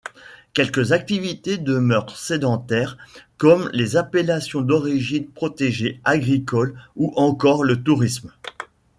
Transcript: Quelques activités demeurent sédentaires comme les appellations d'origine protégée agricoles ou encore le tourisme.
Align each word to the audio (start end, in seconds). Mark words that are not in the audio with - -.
Quelques 0.53 0.93
activités 0.93 1.59
demeurent 1.59 2.17
sédentaires 2.17 2.97
comme 3.37 3.69
les 3.71 3.97
appellations 3.97 4.61
d'origine 4.61 5.27
protégée 5.27 6.01
agricoles 6.03 6.73
ou 6.95 7.13
encore 7.17 7.63
le 7.63 7.83
tourisme. 7.83 8.31